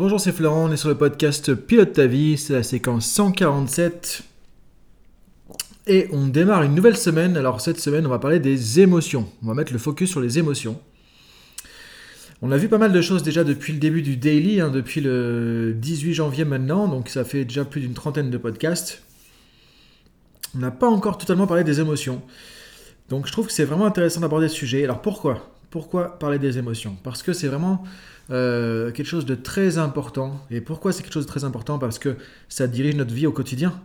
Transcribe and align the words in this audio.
Bonjour, 0.00 0.18
c'est 0.18 0.32
Florent, 0.32 0.64
on 0.64 0.72
est 0.72 0.78
sur 0.78 0.88
le 0.88 0.94
podcast 0.94 1.52
Pilote 1.52 1.92
ta 1.92 2.06
vie, 2.06 2.38
c'est 2.38 2.54
la 2.54 2.62
séquence 2.62 3.04
147. 3.04 4.22
Et 5.88 6.08
on 6.10 6.26
démarre 6.26 6.62
une 6.62 6.74
nouvelle 6.74 6.96
semaine. 6.96 7.36
Alors 7.36 7.60
cette 7.60 7.78
semaine, 7.78 8.06
on 8.06 8.08
va 8.08 8.18
parler 8.18 8.40
des 8.40 8.80
émotions. 8.80 9.28
On 9.42 9.48
va 9.48 9.52
mettre 9.52 9.74
le 9.74 9.78
focus 9.78 10.08
sur 10.08 10.22
les 10.22 10.38
émotions. 10.38 10.80
On 12.40 12.50
a 12.50 12.56
vu 12.56 12.70
pas 12.70 12.78
mal 12.78 12.92
de 12.92 13.00
choses 13.02 13.22
déjà 13.22 13.44
depuis 13.44 13.74
le 13.74 13.78
début 13.78 14.00
du 14.00 14.16
daily, 14.16 14.62
hein, 14.62 14.70
depuis 14.70 15.02
le 15.02 15.74
18 15.76 16.14
janvier 16.14 16.46
maintenant, 16.46 16.88
donc 16.88 17.10
ça 17.10 17.22
fait 17.22 17.44
déjà 17.44 17.66
plus 17.66 17.82
d'une 17.82 17.92
trentaine 17.92 18.30
de 18.30 18.38
podcasts. 18.38 19.02
On 20.54 20.60
n'a 20.60 20.70
pas 20.70 20.88
encore 20.88 21.18
totalement 21.18 21.46
parlé 21.46 21.62
des 21.62 21.78
émotions. 21.78 22.22
Donc 23.10 23.26
je 23.26 23.32
trouve 23.32 23.48
que 23.48 23.52
c'est 23.52 23.66
vraiment 23.66 23.84
intéressant 23.84 24.22
d'aborder 24.22 24.48
ce 24.48 24.54
sujet. 24.54 24.82
Alors 24.82 25.02
pourquoi? 25.02 25.59
Pourquoi 25.70 26.18
parler 26.18 26.38
des 26.38 26.58
émotions? 26.58 26.96
Parce 27.04 27.22
que 27.22 27.32
c'est 27.32 27.46
vraiment 27.46 27.84
euh, 28.30 28.90
quelque 28.90 29.06
chose 29.06 29.24
de 29.24 29.36
très 29.36 29.78
important. 29.78 30.44
Et 30.50 30.60
pourquoi 30.60 30.92
c'est 30.92 31.02
quelque 31.02 31.12
chose 31.12 31.26
de 31.26 31.30
très 31.30 31.44
important? 31.44 31.78
Parce 31.78 31.98
que 31.98 32.16
ça 32.48 32.66
dirige 32.66 32.96
notre 32.96 33.14
vie 33.14 33.26
au 33.26 33.32
quotidien. 33.32 33.80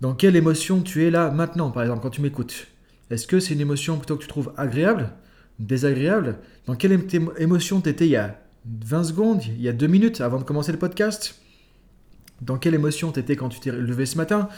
Dans 0.00 0.14
quelle 0.14 0.36
émotion 0.36 0.80
tu 0.80 1.04
es 1.04 1.10
là 1.10 1.30
maintenant, 1.30 1.70
par 1.70 1.82
exemple, 1.82 2.02
quand 2.02 2.10
tu 2.10 2.22
m'écoutes? 2.22 2.68
Est-ce 3.10 3.26
que 3.26 3.40
c'est 3.40 3.54
une 3.54 3.60
émotion 3.60 3.98
plutôt 3.98 4.16
que 4.16 4.22
tu 4.22 4.28
trouves 4.28 4.52
agréable? 4.56 5.10
Désagréable? 5.58 6.38
Dans 6.66 6.74
quelle 6.74 6.98
émotion 7.38 7.80
tu 7.80 7.88
étais 7.88 8.06
il 8.06 8.10
y 8.12 8.16
a 8.16 8.40
20 8.84 9.04
secondes, 9.04 9.42
il 9.44 9.60
y 9.60 9.68
a 9.68 9.72
2 9.72 9.86
minutes 9.86 10.20
avant 10.20 10.38
de 10.38 10.44
commencer 10.44 10.72
le 10.72 10.78
podcast? 10.78 11.40
Dans 12.40 12.56
quelle 12.56 12.74
émotion 12.74 13.10
tu 13.10 13.18
étais 13.20 13.34
quand 13.34 13.48
tu 13.48 13.60
t'es 13.60 13.72
levé 13.72 14.06
ce 14.06 14.16
matin? 14.16 14.48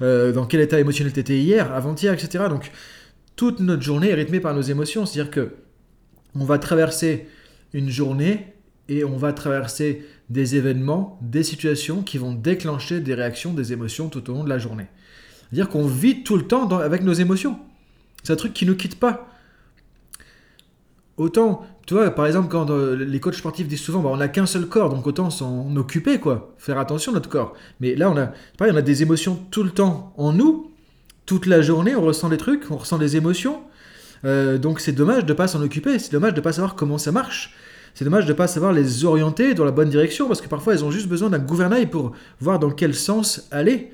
Euh, 0.00 0.32
Dans 0.32 0.46
quel 0.46 0.60
état 0.60 0.78
émotionnel 0.78 1.12
tu 1.12 1.20
étais 1.20 1.38
hier, 1.38 1.72
avant-hier, 1.72 2.12
etc. 2.14 2.44
Donc, 2.48 2.70
toute 3.36 3.60
notre 3.60 3.82
journée 3.82 4.10
est 4.10 4.14
rythmée 4.14 4.40
par 4.40 4.54
nos 4.54 4.62
émotions. 4.62 5.06
C'est-à-dire 5.06 5.30
que 5.30 5.54
on 6.34 6.44
va 6.44 6.58
traverser 6.58 7.28
une 7.72 7.90
journée 7.90 8.54
et 8.88 9.04
on 9.04 9.16
va 9.16 9.32
traverser 9.32 10.04
des 10.30 10.56
événements, 10.56 11.18
des 11.22 11.42
situations 11.42 12.02
qui 12.02 12.18
vont 12.18 12.32
déclencher 12.32 13.00
des 13.00 13.14
réactions, 13.14 13.52
des 13.52 13.72
émotions 13.72 14.08
tout 14.08 14.30
au 14.30 14.34
long 14.34 14.44
de 14.44 14.48
la 14.48 14.58
journée. 14.58 14.86
C'est-à-dire 15.50 15.68
qu'on 15.68 15.86
vit 15.86 16.22
tout 16.22 16.36
le 16.36 16.46
temps 16.46 16.68
avec 16.78 17.02
nos 17.02 17.12
émotions. 17.12 17.58
C'est 18.22 18.32
un 18.32 18.36
truc 18.36 18.54
qui 18.54 18.64
ne 18.64 18.70
nous 18.70 18.76
quitte 18.76 18.98
pas. 18.98 19.28
Autant, 21.16 21.64
tu 21.86 21.94
vois, 21.94 22.10
par 22.10 22.26
exemple, 22.26 22.48
quand 22.48 22.70
euh, 22.70 22.96
les 22.96 23.20
coachs 23.20 23.34
sportifs 23.34 23.68
disent 23.68 23.82
souvent, 23.82 24.00
bah, 24.00 24.08
on 24.12 24.16
n'a 24.16 24.28
qu'un 24.28 24.46
seul 24.46 24.66
corps, 24.66 24.88
donc 24.88 25.06
autant 25.06 25.30
s'en 25.30 25.76
occuper, 25.76 26.18
quoi. 26.18 26.54
Faire 26.58 26.78
attention 26.78 27.12
à 27.12 27.14
notre 27.14 27.28
corps. 27.28 27.54
Mais 27.78 27.94
là, 27.94 28.10
on 28.10 28.16
a, 28.16 28.32
pareil, 28.58 28.72
on 28.74 28.76
a 28.76 28.82
des 28.82 29.02
émotions 29.02 29.36
tout 29.50 29.62
le 29.62 29.70
temps 29.70 30.12
en 30.16 30.32
nous. 30.32 30.72
Toute 31.26 31.46
la 31.46 31.62
journée, 31.62 31.94
on 31.96 32.02
ressent 32.02 32.28
des 32.28 32.36
trucs, 32.36 32.70
on 32.70 32.76
ressent 32.76 32.98
des 32.98 33.16
émotions. 33.16 33.62
Euh, 34.24 34.58
donc 34.58 34.80
c'est 34.80 34.92
dommage 34.92 35.24
de 35.24 35.32
ne 35.32 35.36
pas 35.36 35.48
s'en 35.48 35.62
occuper, 35.62 35.98
c'est 35.98 36.12
dommage 36.12 36.32
de 36.32 36.40
ne 36.40 36.44
pas 36.44 36.52
savoir 36.52 36.74
comment 36.74 36.98
ça 36.98 37.12
marche. 37.12 37.54
C'est 37.94 38.04
dommage 38.04 38.24
de 38.26 38.32
ne 38.32 38.36
pas 38.36 38.48
savoir 38.48 38.72
les 38.72 39.04
orienter 39.04 39.54
dans 39.54 39.64
la 39.64 39.70
bonne 39.70 39.88
direction, 39.88 40.26
parce 40.26 40.40
que 40.40 40.48
parfois 40.48 40.74
elles 40.74 40.84
ont 40.84 40.90
juste 40.90 41.08
besoin 41.08 41.30
d'un 41.30 41.38
gouvernail 41.38 41.86
pour 41.86 42.12
voir 42.40 42.58
dans 42.58 42.70
quel 42.70 42.94
sens 42.94 43.46
aller. 43.50 43.92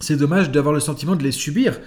C'est 0.00 0.16
dommage 0.16 0.50
d'avoir 0.50 0.74
le 0.74 0.80
sentiment 0.80 1.16
de 1.16 1.22
les 1.22 1.32
subir. 1.32 1.78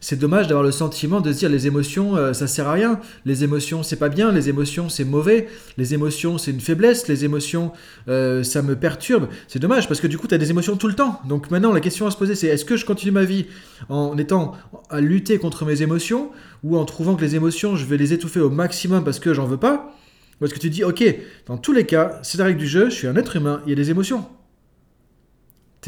C'est 0.00 0.18
dommage 0.18 0.46
d'avoir 0.46 0.64
le 0.64 0.72
sentiment 0.72 1.20
de 1.20 1.32
se 1.32 1.38
dire 1.38 1.48
les 1.48 1.66
émotions, 1.66 2.16
euh, 2.16 2.32
ça 2.32 2.46
sert 2.46 2.68
à 2.68 2.72
rien. 2.72 3.00
Les 3.24 3.44
émotions, 3.44 3.82
c'est 3.82 3.96
pas 3.96 4.08
bien. 4.08 4.32
Les 4.32 4.48
émotions, 4.48 4.88
c'est 4.88 5.04
mauvais. 5.04 5.48
Les 5.76 5.94
émotions, 5.94 6.38
c'est 6.38 6.50
une 6.50 6.60
faiblesse. 6.60 7.08
Les 7.08 7.24
émotions, 7.24 7.72
euh, 8.08 8.42
ça 8.42 8.62
me 8.62 8.76
perturbe. 8.76 9.28
C'est 9.48 9.58
dommage 9.58 9.88
parce 9.88 10.00
que 10.00 10.06
du 10.06 10.18
coup, 10.18 10.26
tu 10.26 10.34
as 10.34 10.38
des 10.38 10.50
émotions 10.50 10.76
tout 10.76 10.88
le 10.88 10.94
temps. 10.94 11.20
Donc 11.28 11.50
maintenant, 11.50 11.72
la 11.72 11.80
question 11.80 12.06
à 12.06 12.10
se 12.10 12.16
poser, 12.16 12.34
c'est 12.34 12.48
est-ce 12.48 12.64
que 12.64 12.76
je 12.76 12.84
continue 12.84 13.12
ma 13.12 13.24
vie 13.24 13.46
en 13.88 14.16
étant 14.18 14.52
à 14.90 15.00
lutter 15.00 15.38
contre 15.38 15.64
mes 15.64 15.82
émotions 15.82 16.30
ou 16.62 16.76
en 16.76 16.84
trouvant 16.84 17.14
que 17.16 17.22
les 17.22 17.34
émotions, 17.34 17.76
je 17.76 17.84
vais 17.84 17.96
les 17.96 18.12
étouffer 18.12 18.40
au 18.40 18.50
maximum 18.50 19.04
parce 19.04 19.18
que 19.18 19.34
j'en 19.34 19.46
veux 19.46 19.56
pas? 19.56 19.94
Parce 20.38 20.52
que 20.52 20.58
tu 20.58 20.68
dis, 20.68 20.84
ok, 20.84 21.02
dans 21.46 21.56
tous 21.56 21.72
les 21.72 21.86
cas, 21.86 22.18
c'est 22.22 22.38
la 22.38 22.44
règle 22.44 22.58
du 22.58 22.66
jeu, 22.66 22.90
je 22.90 22.94
suis 22.94 23.06
un 23.06 23.16
être 23.16 23.36
humain, 23.36 23.62
il 23.66 23.70
y 23.70 23.72
a 23.72 23.76
des 23.76 23.90
émotions. 23.90 24.26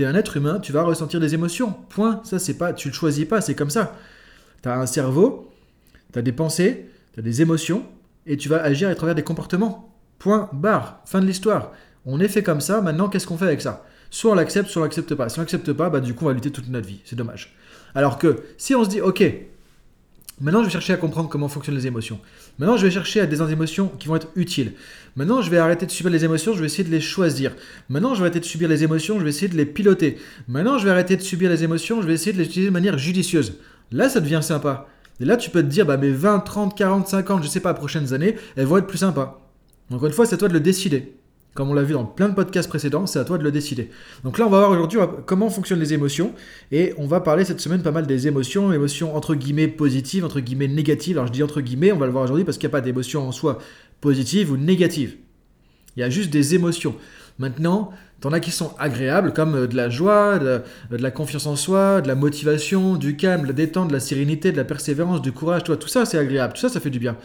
Un 0.05 0.15
être 0.15 0.37
humain, 0.37 0.61
tu 0.61 0.73
vas 0.73 0.83
ressentir 0.83 1.21
des 1.21 1.35
émotions. 1.35 1.75
Point. 1.89 2.21
Ça, 2.25 2.39
c'est 2.39 2.55
pas, 2.59 2.73
tu 2.73 2.89
le 2.89 2.95
choisis 2.95 3.25
pas, 3.25 3.41
c'est 3.41 3.55
comme 3.55 3.71
ça. 3.71 3.97
Tu 4.63 4.69
as 4.69 4.79
un 4.79 4.87
cerveau, 4.87 5.51
tu 6.13 6.19
as 6.19 6.23
des 6.23 6.33
pensées, 6.33 6.91
tu 7.15 7.21
as 7.21 7.23
des 7.23 7.43
émotions, 7.43 7.85
et 8.27 8.37
tu 8.37 8.49
vas 8.49 8.63
agir 8.63 8.89
à 8.89 8.95
travers 8.95 9.15
des 9.15 9.23
comportements. 9.23 9.95
Point, 10.19 10.49
barre, 10.53 11.01
fin 11.07 11.21
de 11.21 11.27
l'histoire. 11.27 11.73
On 12.05 12.21
est 12.21 12.29
fait 12.29 12.43
comme 12.43 12.61
ça, 12.61 12.81
maintenant 12.81 13.09
qu'est-ce 13.09 13.27
qu'on 13.27 13.39
fait 13.39 13.47
avec 13.47 13.61
ça? 13.61 13.85
Soit 14.11 14.33
on 14.33 14.35
l'accepte, 14.35 14.69
soit 14.69 14.83
on 14.83 14.85
l'accepte 14.85 15.15
pas. 15.15 15.29
Si 15.29 15.39
on 15.39 15.43
l'accepte 15.43 15.73
pas, 15.73 15.91
bah 15.91 16.01
du 16.01 16.15
coup 16.15 16.25
on 16.25 16.29
va 16.29 16.35
lutter 16.35 16.51
toute 16.51 16.69
notre 16.69 16.87
vie. 16.87 17.01
C'est 17.05 17.17
dommage. 17.17 17.57
Alors 17.95 18.19
que 18.19 18.43
si 18.57 18.75
on 18.75 18.85
se 18.85 18.89
dit, 18.89 19.01
ok, 19.01 19.25
Maintenant, 20.41 20.61
je 20.61 20.67
vais 20.67 20.73
chercher 20.73 20.93
à 20.93 20.97
comprendre 20.97 21.29
comment 21.29 21.49
fonctionnent 21.49 21.75
les 21.75 21.89
émotions. 21.89 22.21
Maintenant, 22.59 22.77
je 22.77 22.87
vais 22.87 22.93
chercher 22.93 23.21
à 23.21 23.27
des 23.27 23.43
émotions 23.51 23.89
qui 23.99 24.07
vont 24.07 24.15
être 24.15 24.29
utiles. 24.37 24.73
Maintenant, 25.17 25.43
je 25.43 25.51
vais 25.51 25.59
arrêter 25.59 25.85
de 25.85 25.91
subir 25.91 26.13
les 26.13 26.25
émotions, 26.25 26.53
je 26.55 26.61
vais 26.61 26.67
essayer 26.67 26.85
de 26.85 26.91
les 26.91 27.01
choisir. 27.01 27.57
Maintenant, 27.89 28.15
je 28.15 28.21
vais 28.21 28.27
arrêter 28.27 28.41
de 28.41 28.45
subir 28.45 28.69
les 28.69 28.85
émotions, 28.85 29.19
je 29.19 29.25
vais 29.25 29.31
essayer 29.31 29.49
de 29.49 29.57
les 29.57 29.67
piloter. 29.67 30.19
Maintenant, 30.47 30.79
je 30.79 30.85
vais 30.85 30.91
arrêter 30.91 31.17
de 31.17 31.23
subir 31.23 31.51
les 31.51 31.65
émotions, 31.65 32.01
je 32.03 32.07
vais 32.07 32.15
essayer 32.15 32.33
de 32.33 32.39
les 32.39 32.45
utiliser 32.45 32.69
de 32.69 32.73
manière 32.73 32.99
judicieuse. 32.99 33.59
Là, 33.91 34.09
ça 34.09 34.21
devient 34.21 34.41
sympa. 34.41 34.87
Et 35.21 35.25
là, 35.25 35.37
tu 35.37 35.51
peux 35.51 35.63
te 35.63 35.67
dire, 35.67 35.85
bah, 35.85 35.97
mes 35.97 36.13
20, 36.13 36.39
30, 36.41 36.77
40, 36.77 37.09
50, 37.09 37.43
je 37.43 37.49
sais 37.49 37.61
pas, 37.61 37.75
prochaines 37.75 38.15
années, 38.15 38.37
elles 38.57 38.67
vont 38.67 38.77
être 38.77 38.87
plus 38.87 38.99
sympas. 38.99 39.41
Encore 39.91 40.07
une 40.07 40.13
fois, 40.13 40.25
c'est 40.25 40.37
à 40.37 40.39
toi 40.39 40.49
de 40.49 40.53
le 40.53 40.61
décider. 40.61 41.18
Comme 41.59 41.71
on 41.71 41.75
l'a 41.75 41.83
vu 41.83 41.95
dans 41.95 42.05
plein 42.05 42.29
de 42.29 42.37
podcasts 42.37 42.69
précédents, 42.69 43.07
c'est 43.07 43.19
à 43.19 43.25
toi 43.25 43.37
de 43.37 43.43
le 43.43 43.51
décider. 43.51 43.91
Donc 44.23 44.39
là, 44.39 44.47
on 44.47 44.49
va 44.49 44.59
voir 44.59 44.71
aujourd'hui 44.71 45.01
comment 45.27 45.51
fonctionnent 45.51 45.81
les 45.81 45.93
émotions. 45.93 46.33
Et 46.71 46.95
on 46.99 47.09
va 47.09 47.19
parler 47.19 47.45
cette 47.45 47.61
semaine 47.61 47.83
pas 47.83 47.91
mal 47.91 48.07
des 48.07 48.29
émotions, 48.29 48.73
émotions 48.73 49.17
entre 49.17 49.35
guillemets 49.35 49.67
positives, 49.67 50.25
entre 50.25 50.39
guillemets 50.39 50.69
négatives. 50.69 51.17
Alors 51.19 51.27
je 51.27 51.33
dis 51.33 51.43
entre 51.43 51.61
guillemets, 51.61 51.91
on 51.91 51.99
va 51.99 52.07
le 52.07 52.13
voir 52.13 52.23
aujourd'hui 52.23 52.45
parce 52.45 52.59
qu'il 52.59 52.69
n'y 52.69 52.71
a 52.71 52.79
pas 52.79 52.81
d'émotions 52.81 53.27
en 53.27 53.33
soi 53.33 53.59
positives 54.01 54.53
ou 54.53 54.57
négatives. 54.57 55.17
Il 55.97 56.01
y 56.01 56.05
a 56.05 56.11
juste 56.11 56.31
des 56.31 56.55
émotions. 56.55 56.95
Maintenant, 57.41 57.91
t'en 58.21 58.31
as 58.31 58.39
qui 58.39 58.53
sont 58.53 58.73
agréables, 58.79 59.33
comme 59.33 59.57
euh, 59.57 59.67
de 59.67 59.75
la 59.75 59.91
joie, 59.91 60.39
de, 60.39 60.63
la 60.93 61.11
confiance 61.11 61.47
en 61.47 61.57
soi, 61.57 62.03
de 62.03 62.07
la 62.07 62.15
motivation, 62.15 62.95
du 62.95 63.17
calme, 63.17 63.43
de 63.43 63.47
la 63.49 63.53
détente, 63.53 63.89
de 63.89 63.95
la 63.95 64.01
sérénité, 64.01 64.53
de 64.53 64.57
la 64.57 64.65
persévérance, 64.65 65.23
du 65.23 65.33
courage. 65.33 65.65
Toi, 65.65 65.77
tout 65.77 65.89
ça, 65.89 66.05
c'est 66.05 66.19
agréable. 66.19 66.53
Tout 66.53 66.61
ça, 66.61 66.69
ça 66.69 66.79
fait 66.79 66.91
du 66.91 67.01
bien. 67.01 67.17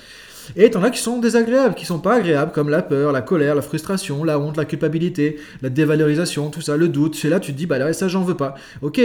Et 0.55 0.69
t'en 0.69 0.83
as 0.83 0.89
qui 0.89 0.99
sont 0.99 1.19
désagréables, 1.19 1.75
qui 1.75 1.85
sont 1.85 1.99
pas 1.99 2.15
agréables, 2.15 2.51
comme 2.51 2.69
la 2.69 2.81
peur, 2.81 3.11
la 3.11 3.21
colère, 3.21 3.55
la 3.55 3.61
frustration, 3.61 4.23
la 4.23 4.39
honte, 4.39 4.57
la 4.57 4.65
culpabilité, 4.65 5.39
la 5.61 5.69
dévalorisation, 5.69 6.49
tout 6.49 6.61
ça, 6.61 6.77
le 6.77 6.87
doute. 6.87 7.15
C'est 7.15 7.29
là, 7.29 7.39
tu 7.39 7.53
te 7.53 7.57
dis, 7.57 7.65
bah 7.65 7.93
ça, 7.93 8.07
j'en 8.07 8.23
veux 8.23 8.37
pas. 8.37 8.55
Ok, 8.81 9.01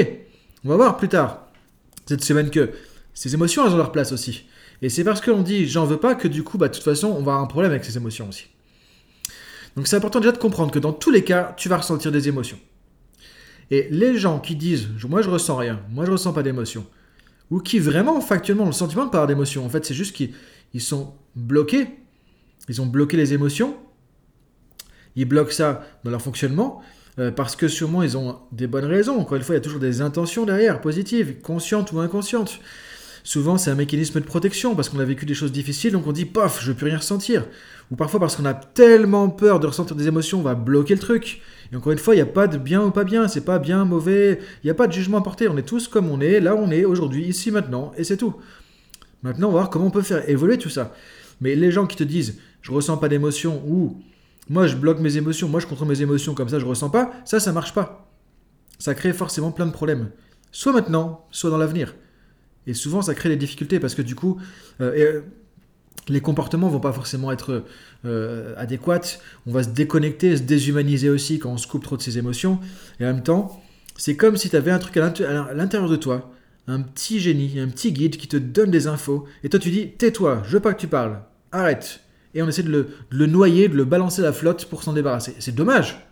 on 0.65 0.69
va 0.69 0.77
voir 0.77 0.97
plus 0.97 1.09
tard, 1.09 1.47
cette 2.07 2.25
semaine, 2.25 2.51
que 2.51 2.71
ces 3.15 3.35
émotions, 3.35 3.67
elles 3.67 3.73
ont 3.73 3.77
leur 3.79 3.93
place 3.93 4.13
aussi. 4.13 4.45
Et 4.83 4.89
c'est 4.89 5.05
parce 5.05 5.21
que 5.21 5.31
l'on 5.31 5.43
dit, 5.43 5.67
j'en 5.67 5.85
veux 5.85 5.97
pas, 5.97 6.15
que 6.15 6.29
du 6.29 6.43
coup, 6.43 6.59
bah, 6.59 6.69
de 6.69 6.75
toute 6.75 6.85
façon, 6.85 7.09
on 7.09 7.15
va 7.15 7.33
avoir 7.33 7.41
un 7.41 7.47
problème 7.47 7.73
avec 7.73 7.85
ces 7.85 7.97
émotions 7.97 8.29
aussi. 8.29 8.47
Donc 9.77 9.87
c'est 9.87 9.97
important 9.97 10.19
déjà 10.19 10.33
de 10.33 10.39
comprendre 10.39 10.73
que 10.73 10.81
dans 10.81 10.93
tous 10.93 11.11
les 11.11 11.23
cas, 11.23 11.55
tu 11.57 11.69
vas 11.69 11.77
ressentir 11.77 12.11
des 12.11 12.27
émotions. 12.27 12.59
Et 13.71 13.87
les 13.91 14.19
gens 14.19 14.41
qui 14.41 14.57
disent, 14.57 14.89
moi 15.09 15.23
je 15.23 15.31
ressens 15.31 15.57
rien, 15.57 15.81
moi 15.91 16.05
je 16.05 16.11
ressens 16.11 16.33
pas 16.33 16.43
d'émotion, 16.43 16.85
ou 17.51 17.61
qui 17.61 17.79
vraiment 17.79 18.21
factuellement 18.21 18.65
ont 18.65 18.69
le 18.69 18.73
sentiment 18.73 19.05
de 19.05 19.11
pas 19.11 19.19
avoir 19.19 19.29
d'émotion, 19.29 19.65
en 19.65 19.69
fait 19.69 19.85
c'est 19.85 19.95
juste 19.95 20.17
qu'ils 20.17 20.33
ils 20.75 20.81
sont 20.81 21.15
bloqués. 21.39 21.87
Ils 22.69 22.83
ont 22.83 22.87
bloqué 22.87 23.17
les 23.17 23.33
émotions. 23.33 23.77
Ils 25.17 25.25
bloquent 25.25 25.53
ça 25.53 25.87
dans 26.05 26.11
leur 26.11 26.23
fonctionnement 26.23 26.83
euh, 27.19 27.31
parce 27.31 27.57
que 27.57 27.67
sûrement 27.67 28.03
ils 28.03 28.17
ont 28.17 28.39
des 28.53 28.67
bonnes 28.67 28.85
raisons. 28.85 29.19
Encore 29.19 29.37
une 29.37 29.43
fois, 29.43 29.55
il 29.55 29.59
y 29.59 29.61
a 29.61 29.65
toujours 29.65 29.81
des 29.81 30.01
intentions 30.01 30.45
derrière, 30.45 30.81
positives, 30.81 31.41
conscientes 31.41 31.93
ou 31.93 32.01
inconscientes. 32.01 32.61
Souvent, 33.25 33.59
c'est 33.59 33.71
un 33.71 33.75
mécanisme 33.75 34.21
de 34.21 34.25
protection 34.25 34.75
parce 34.75 34.89
qu'on 34.89 35.01
a 35.01 35.05
vécu 35.05 35.27
des 35.27 35.35
choses 35.35 35.53
difficiles, 35.53 35.93
donc 35.93 36.07
on 36.07 36.13
dit 36.13 36.25
paf, 36.25 36.63
je 36.63 36.71
ne 36.71 36.77
peux 36.77 36.87
rien 36.87 36.97
ressentir. 36.97 37.47
Ou 37.91 37.97
parfois 37.97 38.21
parce 38.21 38.37
qu'on 38.37 38.45
a 38.45 38.55
tellement 38.55 39.29
peur 39.29 39.61
de 39.61 39.67
ressentir 39.67 39.97
des 39.97 40.07
émotions, 40.07 40.39
on 40.39 40.43
va 40.43 40.55
bloquer 40.55 40.95
le 40.95 41.01
truc. 41.01 41.43
Et 41.73 41.77
encore 41.77 41.93
une 41.93 41.99
fois, 41.99 42.15
il 42.15 42.19
n'y 42.19 42.23
a 42.23 42.27
pas 42.27 42.47
de 42.47 42.57
bien 42.57 42.83
ou 42.83 42.91
pas 42.91 43.05
bien, 43.05 43.29
c'est 43.29 43.45
pas 43.45 43.59
bien, 43.59 43.85
mauvais, 43.85 44.39
il 44.63 44.67
n'y 44.67 44.71
a 44.71 44.75
pas 44.75 44.87
de 44.87 44.93
jugement 44.93 45.19
à 45.19 45.21
porter. 45.21 45.49
On 45.49 45.59
est 45.59 45.63
tous 45.63 45.89
comme 45.89 46.11
on 46.11 46.21
est, 46.21 46.41
là 46.41 46.55
on 46.55 46.71
est 46.71 46.85
aujourd'hui, 46.85 47.25
ici, 47.25 47.51
maintenant, 47.51 47.93
et 47.99 48.05
c'est 48.05 48.17
tout. 48.17 48.35
Maintenant, 49.23 49.49
on 49.49 49.53
va 49.53 49.59
voir 49.59 49.71
comment 49.71 49.87
on 49.87 49.91
peut 49.91 50.03
faire 50.03 50.29
évoluer 50.29 50.57
tout 50.57 50.71
ça. 50.71 50.95
Mais 51.41 51.55
les 51.55 51.71
gens 51.71 51.87
qui 51.87 51.97
te 51.97 52.05
disent 52.05 52.39
je 52.63 52.73
ressens 52.73 52.97
pas 52.97 53.09
d'émotion 53.09 53.63
ou 53.67 54.03
moi 54.49 54.67
je 54.67 54.77
bloque 54.77 55.01
mes 55.01 55.17
émotions, 55.17 55.49
moi 55.49 55.61
je 55.61 55.67
contrôle 55.67 55.89
mes 55.89 56.03
émotions 56.03 56.35
comme 56.35 56.49
ça 56.49 56.59
je 56.59 56.67
ressens 56.67 56.91
pas, 56.91 57.13
ça 57.25 57.41
ça 57.41 57.53
marche 57.53 57.75
pas. 57.75 58.11
Ça 58.79 58.95
crée 58.95 59.13
forcément 59.13 59.51
plein 59.51 59.67
de 59.67 59.73
problèmes. 59.73 60.11
Soit 60.53 60.73
maintenant, 60.73 61.27
soit 61.31 61.51
dans 61.51 61.59
l'avenir. 61.59 61.95
Et 62.67 62.75
souvent 62.75 63.03
ça 63.03 63.15
crée 63.15 63.29
des 63.29 63.37
difficultés 63.37 63.81
parce 63.81 63.95
que 63.95 64.03
du 64.03 64.15
coup 64.15 64.41
euh, 64.81 64.93
euh, 64.97 65.21
les 66.09 66.21
comportements 66.21 66.69
vont 66.69 66.81
pas 66.81 66.93
forcément 66.93 67.31
être 67.33 67.65
euh, 68.05 68.55
adéquats. 68.57 69.19
On 69.47 69.53
va 69.53 69.63
se 69.63 69.69
déconnecter, 69.69 70.37
se 70.37 70.43
déshumaniser 70.43 71.11
aussi 71.11 71.39
quand 71.39 71.51
on 71.51 71.59
se 71.59 71.67
coupe 71.67 71.85
trop 71.85 71.97
de 71.97 72.03
ses 72.03 72.19
émotions. 72.19 72.61
Et 72.99 73.05
en 73.05 73.13
même 73.13 73.23
temps, 73.23 73.63
c'est 73.97 74.17
comme 74.17 74.37
si 74.37 74.49
tu 74.49 74.57
avais 74.57 74.71
un 74.71 74.79
truc 74.79 74.97
à 74.97 75.55
l'intérieur 75.55 75.89
de 75.89 75.97
toi 75.97 76.33
un 76.69 76.83
petit 76.83 77.19
génie, 77.19 77.59
un 77.59 77.69
petit 77.69 77.93
guide 77.93 78.17
qui 78.17 78.29
te 78.29 78.37
donne 78.37 78.71
des 78.71 78.87
infos, 78.87 79.25
et 79.43 79.49
toi 79.49 79.59
tu 79.59 79.71
dis 79.71 79.93
tais-toi, 79.93 80.43
je 80.45 80.51
veux 80.53 80.61
pas 80.61 80.75
que 80.75 80.81
tu 80.81 80.87
parles, 80.87 81.21
arrête. 81.53 82.01
Et 82.35 82.43
on 82.43 82.49
essaie 82.49 82.63
de 82.63 82.89
le, 83.11 83.27
noyer, 83.27 83.69
de 83.69 83.77
le 83.77 83.85
balancer 83.85 84.23
la 84.23 84.33
flotte 84.33 84.67
pour 84.67 84.83
s'en 84.83 84.93
débarrasser. 84.93 85.35
C'est 85.39 85.55
dommage. 85.55 86.07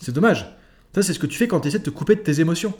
C'est 0.00 0.12
dommage. 0.12 0.56
Ça, 0.94 1.02
c'est 1.02 1.12
ce 1.12 1.18
que 1.18 1.26
tu 1.26 1.38
fais 1.38 1.48
quand 1.48 1.60
tu 1.60 1.68
essaies 1.68 1.78
de 1.78 1.84
te 1.84 1.90
couper 1.90 2.14
de 2.14 2.20
tes 2.20 2.40
émotions. 2.40 2.74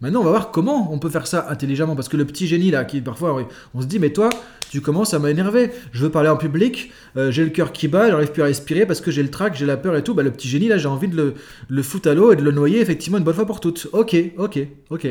Maintenant, 0.00 0.20
on 0.20 0.24
va 0.24 0.30
voir 0.30 0.50
comment 0.50 0.92
on 0.92 0.98
peut 0.98 1.08
faire 1.08 1.26
ça 1.26 1.46
intelligemment. 1.48 1.94
Parce 1.94 2.08
que 2.08 2.16
le 2.16 2.26
petit 2.26 2.46
génie, 2.46 2.70
là, 2.70 2.84
qui 2.84 3.00
parfois, 3.00 3.48
on 3.74 3.80
se 3.80 3.86
dit, 3.86 3.98
mais 3.98 4.10
toi, 4.10 4.28
tu 4.70 4.80
commences 4.80 5.14
à 5.14 5.18
m'énerver. 5.18 5.70
Je 5.92 6.02
veux 6.02 6.10
parler 6.10 6.28
en 6.28 6.36
public, 6.36 6.92
euh, 7.16 7.30
j'ai 7.30 7.44
le 7.44 7.50
cœur 7.50 7.72
qui 7.72 7.88
bat, 7.88 8.10
j'arrive 8.10 8.32
plus 8.32 8.42
à 8.42 8.46
respirer 8.46 8.86
parce 8.86 9.00
que 9.00 9.10
j'ai 9.10 9.22
le 9.22 9.30
trac, 9.30 9.54
j'ai 9.56 9.66
la 9.66 9.76
peur 9.76 9.96
et 9.96 10.02
tout. 10.02 10.12
Bah, 10.14 10.22
le 10.22 10.32
petit 10.32 10.48
génie, 10.48 10.68
là, 10.68 10.78
j'ai 10.78 10.88
envie 10.88 11.08
de 11.08 11.16
le, 11.16 11.34
le 11.68 11.82
foutre 11.82 12.10
à 12.10 12.14
l'eau 12.14 12.32
et 12.32 12.36
de 12.36 12.42
le 12.42 12.50
noyer, 12.50 12.80
effectivement, 12.80 13.18
une 13.18 13.24
bonne 13.24 13.34
fois 13.34 13.46
pour 13.46 13.60
toutes. 13.60 13.88
Ok, 13.92 14.16
ok, 14.36 14.58
ok. 14.90 15.04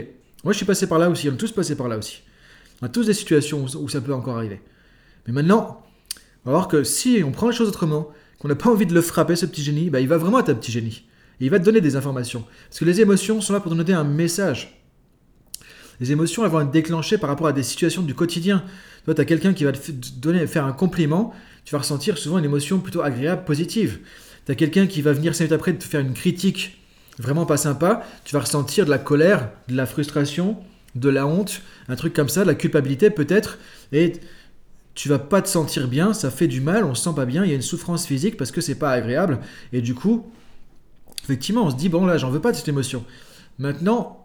Moi, 0.44 0.52
je 0.52 0.58
suis 0.58 0.66
passé 0.66 0.86
par 0.86 1.00
là 1.00 1.10
aussi. 1.10 1.30
On 1.30 1.34
est 1.34 1.38
tous 1.38 1.54
passés 1.54 1.76
par 1.76 1.88
là 1.88 1.98
aussi. 1.98 2.22
On 2.82 2.86
a 2.86 2.90
tous 2.90 3.06
des 3.06 3.14
situations 3.14 3.66
où 3.76 3.90
ça 3.90 4.02
peut 4.02 4.14
encore 4.14 4.36
arriver. 4.36 4.62
Mais 5.26 5.34
maintenant, 5.34 5.82
on 6.46 6.52
va 6.52 6.58
voir 6.58 6.68
que 6.68 6.84
si 6.84 7.22
on 7.26 7.32
prend 7.32 7.50
les 7.50 7.56
choses 7.56 7.70
autrement, 7.70 8.10
qu'on 8.40 8.48
n'a 8.48 8.56
pas 8.56 8.70
envie 8.70 8.86
de 8.86 8.94
le 8.94 9.02
frapper, 9.02 9.36
ce 9.36 9.46
petit 9.46 9.64
génie, 9.64 9.90
bah, 9.90 10.02
il 10.02 10.08
va 10.08 10.18
vraiment 10.18 10.40
être 10.40 10.50
un 10.50 10.56
petit 10.56 10.72
génie. 10.72 11.04
Il 11.40 11.50
va 11.50 11.60
te 11.60 11.66
donner 11.66 11.82
des 11.82 11.96
informations. 11.96 12.46
Parce 12.70 12.80
que 12.80 12.86
les 12.86 13.02
émotions 13.02 13.42
sont 13.42 13.54
là 13.54 13.60
pour 13.60 13.72
te 13.72 13.78
donner 13.78 13.94
un 13.94 14.04
message. 14.04 14.82
Les 16.00 16.12
émotions, 16.12 16.44
elles 16.44 16.52
vont 16.52 16.62
être 16.62 16.72
déclenchées 16.72 17.18
par 17.18 17.30
rapport 17.30 17.48
à 17.48 17.54
des 17.54 17.64
situations 17.64 18.02
du 18.02 18.14
quotidien. 18.14 18.64
Toi, 19.06 19.14
tu 19.14 19.22
as 19.22 19.26
quelqu'un 19.26 19.54
qui 19.54 19.64
va 19.64 19.72
te 19.72 19.92
donner, 20.20 20.46
faire 20.48 20.66
un 20.66 20.74
compliment, 20.74 21.34
tu 21.66 21.72
vas 21.72 21.80
ressentir 21.80 22.18
souvent 22.18 22.40
une 22.40 22.46
émotion 22.46 22.80
plutôt 22.80 23.02
agréable, 23.02 23.46
positive. 23.46 24.00
Tu 24.46 24.52
as 24.52 24.56
quelqu'un 24.56 24.88
qui 24.88 25.02
va 25.02 25.14
venir 25.14 25.36
5 25.36 25.46
minutes 25.46 25.54
après 25.54 25.74
te 25.74 25.84
faire 25.84 26.02
une 26.02 26.14
critique 26.14 26.80
vraiment 27.20 27.46
pas 27.46 27.58
sympa, 27.58 28.04
tu 28.24 28.34
vas 28.34 28.42
ressentir 28.42 28.86
de 28.86 28.90
la 28.90 28.98
colère, 28.98 29.50
de 29.68 29.76
la 29.76 29.86
frustration, 29.86 30.58
de 30.96 31.10
la 31.10 31.26
honte, 31.26 31.62
un 31.88 31.96
truc 31.96 32.14
comme 32.14 32.30
ça, 32.30 32.42
de 32.42 32.48
la 32.48 32.56
culpabilité 32.56 33.10
peut-être, 33.10 33.58
et 33.92 34.14
tu 34.96 35.10
vas 35.10 35.20
pas 35.20 35.42
te 35.42 35.50
sentir 35.50 35.88
bien, 35.88 36.14
ça 36.14 36.30
fait 36.30 36.48
du 36.48 36.62
mal, 36.62 36.84
on 36.84 36.94
se 36.94 37.04
sent 37.04 37.16
pas 37.16 37.26
bien, 37.26 37.44
il 37.44 37.50
y 37.50 37.54
a 37.54 37.56
une 37.56 37.62
souffrance 37.62 38.06
physique 38.06 38.38
parce 38.38 38.52
que 38.52 38.62
c'est 38.62 38.76
pas 38.76 38.92
agréable, 38.92 39.40
et 39.72 39.82
du 39.82 39.96
coup, 39.96 40.26
effectivement, 41.24 41.66
on 41.66 41.72
se 41.72 41.76
dit 41.76 41.90
bon 41.90 42.06
là, 42.06 42.18
j'en 42.18 42.30
veux 42.30 42.42
pas 42.42 42.52
de 42.52 42.58
cette 42.58 42.68
émotion. 42.68 43.04
Maintenant, 43.60 44.20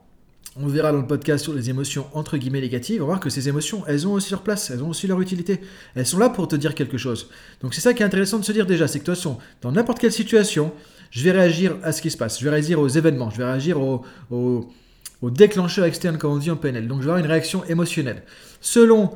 on 0.61 0.67
verra 0.67 0.93
dans 0.93 0.99
le 0.99 1.07
podcast 1.07 1.45
sur 1.45 1.55
les 1.55 1.71
émotions 1.71 2.07
entre 2.13 2.37
guillemets 2.37 2.61
négatives, 2.61 3.01
on 3.03 3.07
va 3.07 3.13
voir 3.13 3.21
que 3.21 3.31
ces 3.31 3.49
émotions, 3.49 3.85
elles 3.87 4.07
ont 4.07 4.13
aussi 4.13 4.31
leur 4.31 4.43
place, 4.43 4.71
elles 4.71 4.83
ont 4.83 4.91
aussi 4.91 5.07
leur 5.07 5.21
utilité. 5.21 5.61
Elles 5.95 6.07
sont 6.07 6.19
là 6.19 6.29
pour 6.29 6.49
te 6.49 6.57
dire 6.57 6.75
quelque 6.75 6.99
chose. 6.99 7.31
Donc 7.63 7.75
c'est 7.75 7.81
ça 7.81 7.95
qui 7.95 8.03
est 8.03 8.07
intéressant 8.07 8.39
de 8.39 8.45
se 8.45 8.53
dire 8.53 8.67
déjà, 8.67 8.89
c'est 8.89 8.99
que 8.99 9.05
de 9.05 9.11
toute 9.11 9.17
façon, 9.17 9.39
dans 9.63 9.73
n'importe 9.73 10.01
quelle 10.01 10.13
situation, 10.13 10.73
je 11.11 11.23
vais 11.25 11.31
réagir 11.31 11.77
à 11.83 11.93
ce 11.93 12.03
qui 12.03 12.11
se 12.11 12.17
passe, 12.17 12.39
je 12.41 12.45
vais 12.45 12.51
réagir 12.51 12.81
aux 12.81 12.89
événements, 12.89 13.31
je 13.31 13.39
vais 13.39 13.45
réagir 13.45 13.81
aux, 13.81 14.05
au 14.31 15.31
déclencheur 15.31 15.85
externe, 15.85 16.19
comme 16.19 16.33
on 16.33 16.39
dit 16.39 16.51
en 16.51 16.57
PNL. 16.57 16.87
Donc 16.89 17.01
je 17.01 17.05
vais 17.05 17.11
avoir 17.11 17.25
une 17.25 17.31
réaction 17.31 17.65
émotionnelle. 17.65 18.23
Selon 18.61 19.13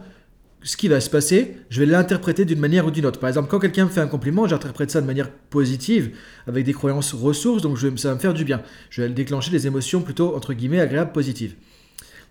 ce 0.64 0.76
qui 0.76 0.88
va 0.88 1.00
se 1.00 1.10
passer, 1.10 1.56
je 1.70 1.80
vais 1.80 1.86
l'interpréter 1.86 2.44
d'une 2.44 2.60
manière 2.60 2.86
ou 2.86 2.90
d'une 2.90 3.06
autre. 3.06 3.18
Par 3.18 3.28
exemple, 3.28 3.48
quand 3.48 3.58
quelqu'un 3.58 3.84
me 3.84 3.90
fait 3.90 4.00
un 4.00 4.06
compliment, 4.06 4.46
j'interprète 4.46 4.90
ça 4.90 5.00
de 5.00 5.06
manière 5.06 5.30
positive, 5.30 6.16
avec 6.46 6.64
des 6.64 6.72
croyances 6.72 7.12
ressources, 7.12 7.62
donc 7.62 7.78
ça 7.78 8.08
va 8.08 8.14
me 8.14 8.20
faire 8.20 8.34
du 8.34 8.44
bien. 8.44 8.62
Je 8.90 9.02
vais 9.02 9.08
déclencher 9.08 9.50
des 9.50 9.66
émotions 9.66 10.02
plutôt, 10.02 10.36
entre 10.36 10.52
guillemets, 10.52 10.80
agréables, 10.80 11.12
positives. 11.12 11.54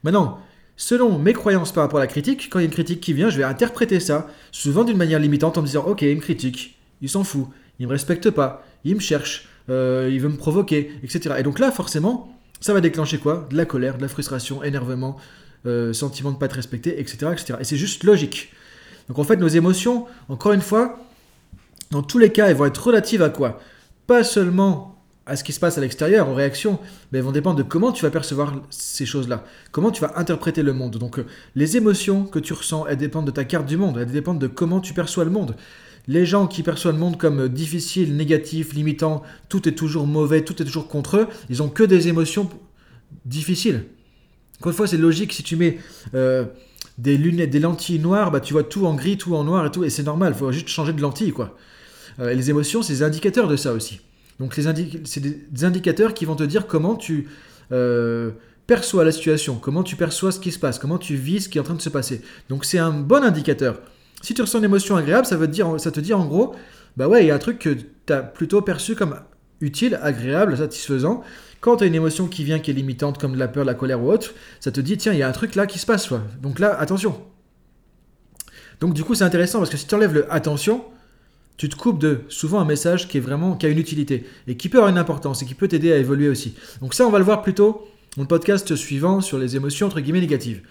Maintenant, 0.04 0.40
selon 0.78 1.20
mes 1.20 1.34
croyances 1.34 1.72
par 1.72 1.84
rapport 1.84 2.00
à 2.00 2.04
la 2.04 2.08
critique, 2.08 2.50
quand 2.50 2.60
il 2.60 2.64
y 2.64 2.66
a 2.66 2.68
une 2.68 2.74
critique 2.74 3.02
qui 3.02 3.14
vient, 3.14 3.30
je 3.30 3.38
vais 3.38 3.44
interpréter 3.44 4.00
ça, 4.00 4.30
souvent 4.52 4.84
d'une 4.84 4.98
manière 4.98 5.20
limitante, 5.20 5.58
en 5.58 5.62
me 5.62 5.68
disant, 5.68 5.86
ok, 5.86 6.02
il 6.02 6.16
me 6.16 6.22
critique, 6.22 6.78
il 7.02 7.10
s'en 7.10 7.24
fout, 7.24 7.48
il 7.80 7.88
me 7.88 7.92
respecte 7.92 8.30
pas, 8.30 8.66
il 8.84 8.96
me 8.96 9.02
cherche, 9.02 9.50
euh, 9.70 10.10
il 10.12 10.20
veut 10.20 10.30
me 10.30 10.38
provoquer, 10.38 10.92
etc. 11.04 11.36
Et 11.40 11.44
donc 11.44 11.60
là, 11.60 11.72
forcément, 11.72 12.38
ça 12.62 12.74
va 12.74 12.82
déclencher 12.82 13.18
quoi? 13.18 13.48
De 13.50 13.58
la 13.58 13.66
colère, 13.66 13.98
de 13.98 14.02
la 14.02 14.08
frustration, 14.08 14.64
énervement, 14.64 15.18
euh, 15.66 15.94
sentiment 15.94 16.30
de 16.30 16.36
ne 16.36 16.40
pas 16.40 16.48
être 16.48 16.54
respecté, 16.54 17.00
etc. 17.00 17.32
etc. 17.32 17.54
Et 17.60 17.64
c'est 17.64 17.78
juste 17.78 18.04
logique. 18.04 18.52
Donc 19.08 19.20
en 19.20 19.24
fait, 19.24 19.38
nos 19.38 19.48
émotions, 19.48 20.06
encore 20.30 20.54
une 20.54 20.62
fois, 20.62 21.00
dans 21.92 22.02
tous 22.02 22.18
les 22.18 22.32
cas, 22.32 22.48
elles 22.48 22.56
vont 22.56 22.66
être 22.66 22.88
relatives 22.88 23.22
à 23.22 23.30
quoi? 23.30 23.60
Pas 24.08 24.24
seulement 24.24 24.92
à 25.26 25.36
ce 25.36 25.44
qui 25.44 25.54
se 25.54 25.60
passe 25.60 25.78
à 25.78 25.82
l'extérieur, 25.82 26.28
en 26.28 26.34
réaction, 26.34 26.80
mais 27.12 27.20
elles 27.20 27.24
vont 27.24 27.32
dépendre 27.32 27.58
de 27.58 27.64
comment 27.64 27.92
tu 27.92 28.04
vas 28.04 28.10
percevoir 28.10 28.56
ces 28.70 29.06
choses-là, 29.06 29.44
comment 29.72 29.92
tu 29.92 30.02
vas 30.02 30.14
interpréter 30.18 30.64
le 30.64 30.74
monde. 30.74 30.98
Donc 30.98 31.20
euh, 31.20 31.26
les 31.56 31.78
émotions 31.78 32.26
que 32.26 32.40
tu 32.40 32.54
ressens, 32.54 32.88
elles 32.88 32.98
dépendent 32.98 33.28
de 33.28 33.32
ta 33.32 33.44
carte 33.44 33.66
du 33.66 33.78
monde, 33.78 33.98
elles 33.98 34.12
dépendent 34.12 34.40
de 34.40 34.48
comment 34.48 34.80
tu 34.80 34.94
perçois 34.94 35.24
le 35.24 35.30
monde. 35.30 35.56
Les 36.08 36.26
gens 36.26 36.48
qui 36.48 36.64
perçoivent 36.64 36.96
le 36.96 37.00
monde 37.00 37.18
comme 37.18 37.48
difficile, 37.48 38.16
négatif, 38.16 38.74
limitant, 38.74 39.22
tout 39.50 39.70
est 39.70 39.74
toujours 39.74 40.08
mauvais, 40.08 40.44
tout 40.44 40.60
est 40.62 40.66
toujours 40.66 40.88
contre 40.88 41.18
eux, 41.18 41.28
ils 41.50 41.62
ont 41.62 41.70
que 41.70 41.84
des 41.84 42.08
émotions 42.08 42.50
difficiles. 43.26 43.86
Encore 44.62 44.74
une 44.74 44.78
fois, 44.78 44.86
c'est 44.86 44.98
logique, 44.98 45.34
si 45.34 45.42
tu 45.42 45.56
mets 45.56 45.80
euh, 46.14 46.46
des 47.00 47.18
lunettes, 47.18 47.50
des 47.50 47.60
lentilles 47.60 47.98
noires, 47.98 48.30
bah, 48.30 48.40
tu 48.40 48.54
vois 48.54 48.62
tout 48.62 48.86
en 48.86 48.94
gris, 48.94 49.18
tout 49.18 49.36
en 49.36 49.44
noir 49.44 49.66
et 49.66 49.72
tout, 49.72 49.84
et 49.84 49.90
c'est 49.90 50.04
normal, 50.04 50.34
il 50.36 50.38
faut 50.38 50.52
juste 50.52 50.68
changer 50.68 50.94
de 50.94 51.02
lentille, 51.02 51.32
quoi. 51.32 51.58
Euh, 52.20 52.32
les 52.36 52.52
émotions, 52.52 52.84
c'est 52.84 52.94
des 52.94 53.02
indicateurs 53.02 53.48
de 53.48 53.56
ça 53.56 53.74
aussi. 53.74 54.02
Donc 54.40 54.54
c'est 54.54 55.20
des, 55.20 55.66
indicateurs 55.66 56.14
qui 56.14 56.26
vont 56.26 56.36
te 56.36 56.44
dire 56.44 56.68
comment 56.68 56.96
tu 56.96 57.28
euh, 57.72 58.30
perçois 58.68 59.04
la 59.04 59.12
situation, 59.12 59.56
comment 59.56 59.82
tu 59.82 59.96
perçois 59.96 60.32
ce 60.32 60.40
qui 60.40 60.52
se 60.52 60.60
passe, 60.60 60.78
comment 60.78 61.00
tu 61.00 61.16
vis 61.16 61.42
ce 61.42 61.50
qui 61.50 61.58
est 61.58 61.62
en 61.62 61.64
train 61.64 61.74
de 61.74 61.82
se 61.82 61.90
passer. 61.90 62.22
Donc 62.50 62.64
c'est 62.64 62.78
un 62.78 62.92
bon 62.92 63.24
indicateur. 63.24 63.82
Si 64.22 64.36
tu 64.36 64.44
ressens 64.44 64.60
une 64.60 64.66
émotion 64.66 64.96
agréable, 64.96 65.26
ça, 65.26 65.38
veut 65.38 65.48
dire, 65.48 65.80
ça 65.80 65.90
te 65.90 66.00
dit 66.00 66.14
en 66.14 66.28
gros, 66.28 66.54
bah 66.98 67.08
ouais, 67.08 67.24
il 67.24 67.28
y 67.30 67.32
a 67.32 67.36
un 67.36 67.40
truc 67.40 67.58
que 67.58 67.76
tu 68.06 68.14
as 68.14 68.22
plutôt 68.22 68.62
perçu 68.62 68.94
comme 68.94 69.16
utile, 69.60 70.00
agréable, 70.04 70.56
satisfaisant. 70.56 71.24
Quand 71.62 71.78
tu 71.78 71.84
as 71.84 71.88
une 71.88 71.96
émotion 71.96 72.28
qui 72.28 72.44
vient 72.44 72.60
qui 72.60 72.72
est 72.72 72.74
limitante, 72.74 73.20
comme 73.20 73.36
la 73.36 73.48
peur, 73.48 73.64
la 73.64 73.76
colère 73.76 74.02
ou 74.02 74.12
autre, 74.12 74.34
ça 74.60 74.72
te 74.72 74.82
dit, 74.82 74.98
tiens, 74.98 75.14
il 75.14 75.20
y 75.20 75.24
a 75.24 75.28
un 75.28 75.32
truc 75.32 75.56
là 75.56 75.68
qui 75.68 75.78
se 75.78 75.86
passe. 75.86 76.08
Quoi. 76.08 76.24
Donc 76.42 76.60
là, 76.60 76.76
attention. 76.78 77.22
Donc 78.80 78.96
du 78.96 79.04
coup, 79.04 79.14
c'est 79.14 79.24
intéressant 79.24 79.60
parce 79.60 79.70
que 79.70 79.78
si 79.78 79.86
tu 79.86 79.94
enlèves 79.94 80.14
le 80.14 80.34
attention, 80.34 80.84
tu 81.58 81.70
te 81.70 81.76
coupes 81.76 82.00
de 82.00 82.22
souvent 82.30 82.60
un 82.60 82.66
message 82.66 83.08
qui 83.08 83.18
est 83.18 83.22
vraiment 83.22 83.56
qui 83.56 83.68
a 83.68 83.70
une 83.70 83.78
utilité 83.78 84.26
et 84.48 84.58
qui 84.58 84.70
peut 84.70 84.80
avoir 84.80 84.90
une 84.90 84.98
importance 84.98 85.44
et 85.44 85.46
qui 85.46 85.54
peut 85.54 85.68
t'aider 85.68 85.94
à 85.94 85.98
évoluer 85.98 86.30
aussi. 86.30 86.56
Donc 86.82 86.96
ça, 86.96 87.06
on 87.06 87.12
va 87.12 87.20
le 87.20 87.26
voir 87.26 87.44
plutôt 87.44 87.88
dans 88.18 88.24
le 88.24 88.28
podcast 88.28 88.76
suivant 88.76 89.22
sur 89.22 89.38
les 89.38 89.56
émotions 89.56 89.86
entre 89.86 90.00
guillemets 90.00 90.22
négatives. 90.22 90.64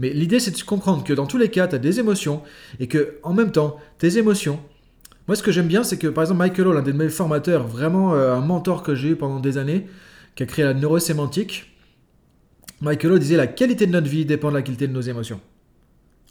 Mais 0.00 0.10
l'idée, 0.10 0.40
c'est 0.40 0.50
de 0.50 0.60
comprendre 0.62 1.04
que 1.04 1.12
dans 1.12 1.26
tous 1.26 1.38
les 1.38 1.50
cas, 1.50 1.68
tu 1.68 1.76
as 1.76 1.78
des 1.78 2.00
émotions 2.00 2.42
et 2.80 2.88
que 2.88 3.18
en 3.22 3.32
même 3.32 3.52
temps, 3.52 3.76
tes 3.98 4.18
émotions. 4.18 4.58
Moi, 5.28 5.36
ce 5.36 5.44
que 5.44 5.52
j'aime 5.52 5.68
bien, 5.68 5.84
c'est 5.84 5.98
que 5.98 6.08
par 6.08 6.24
exemple, 6.24 6.40
Michael 6.40 6.66
Hall, 6.66 6.76
un 6.78 6.82
de 6.82 6.90
mes 6.90 7.08
formateurs, 7.08 7.68
vraiment 7.68 8.14
euh, 8.14 8.34
un 8.34 8.40
mentor 8.40 8.82
que 8.82 8.96
j'ai 8.96 9.10
eu 9.10 9.16
pendant 9.16 9.38
des 9.38 9.56
années, 9.56 9.86
qui 10.34 10.42
a 10.42 10.46
créé 10.46 10.64
la 10.64 10.74
neurosémantique, 10.74 11.72
Michael 12.80 13.18
disait 13.18 13.36
la 13.36 13.46
qualité 13.46 13.86
de 13.86 13.92
notre 13.92 14.08
vie 14.08 14.24
dépend 14.24 14.50
de 14.50 14.54
la 14.54 14.62
qualité 14.62 14.88
de 14.88 14.92
nos 14.92 15.00
émotions. 15.00 15.40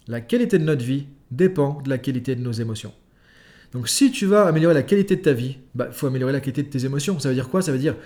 La 0.08 0.20
qualité 0.20 0.58
de 0.58 0.64
notre 0.64 0.84
vie 0.84 1.06
dépend 1.30 1.80
de 1.80 1.88
la 1.88 1.98
qualité 1.98 2.36
de 2.36 2.42
nos 2.42 2.52
émotions. 2.52 2.92
Donc 3.72 3.88
si 3.88 4.10
tu 4.10 4.26
vas 4.26 4.46
améliorer 4.46 4.74
la 4.74 4.82
qualité 4.82 5.16
de 5.16 5.22
ta 5.22 5.32
vie, 5.32 5.56
il 5.58 5.60
bah, 5.74 5.88
faut 5.92 6.06
améliorer 6.06 6.32
la 6.32 6.40
qualité 6.40 6.62
de 6.62 6.68
tes 6.68 6.84
émotions. 6.84 7.18
Ça 7.18 7.28
veut 7.28 7.34
dire 7.34 7.48
quoi? 7.48 7.62
Ça 7.62 7.72
veut 7.72 7.78
dire 7.78 7.96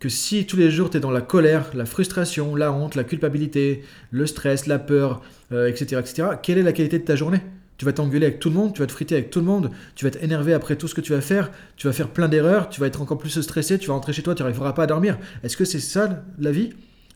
que 0.00 0.08
si 0.08 0.46
tous 0.46 0.56
les 0.56 0.70
jours 0.70 0.90
tu 0.90 0.96
es 0.96 1.00
dans 1.00 1.10
la 1.10 1.20
colère, 1.20 1.70
la 1.74 1.86
frustration, 1.86 2.56
la 2.56 2.72
honte, 2.72 2.96
la 2.96 3.04
culpabilité, 3.04 3.82
le 4.10 4.26
stress, 4.26 4.66
la 4.66 4.78
peur, 4.78 5.22
etc., 5.52 5.86
euh, 5.92 6.00
etc., 6.00 6.28
quelle 6.42 6.58
est 6.58 6.62
la 6.62 6.72
qualité 6.72 6.98
de 6.98 7.04
ta 7.04 7.14
journée? 7.14 7.40
Tu 7.80 7.86
vas 7.86 7.94
t'engueuler 7.94 8.26
avec 8.26 8.40
tout 8.40 8.50
le 8.50 8.56
monde, 8.56 8.74
tu 8.74 8.80
vas 8.80 8.86
te 8.86 8.92
friter 8.92 9.14
avec 9.14 9.30
tout 9.30 9.38
le 9.38 9.46
monde, 9.46 9.70
tu 9.94 10.04
vas 10.04 10.08
être 10.08 10.22
énervé 10.22 10.52
après 10.52 10.76
tout 10.76 10.86
ce 10.86 10.94
que 10.94 11.00
tu 11.00 11.12
vas 11.12 11.22
faire, 11.22 11.50
tu 11.76 11.86
vas 11.86 11.94
faire 11.94 12.10
plein 12.10 12.28
d'erreurs, 12.28 12.68
tu 12.68 12.78
vas 12.78 12.86
être 12.86 13.00
encore 13.00 13.16
plus 13.16 13.40
stressé, 13.40 13.78
tu 13.78 13.88
vas 13.88 13.94
rentrer 13.94 14.12
chez 14.12 14.22
toi, 14.22 14.34
tu 14.34 14.42
n'arriveras 14.42 14.74
pas 14.74 14.82
à 14.82 14.86
dormir. 14.86 15.16
Est-ce 15.42 15.56
que 15.56 15.64
c'est 15.64 15.80
ça 15.80 16.22
la 16.38 16.52
vie? 16.52 16.74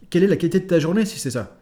Quelle 0.09 0.23
est 0.23 0.27
la 0.27 0.37
qualité 0.37 0.61
de 0.61 0.67
ta 0.67 0.79
journée 0.79 1.05
si 1.05 1.19
c'est 1.19 1.33
ça? 1.33 1.59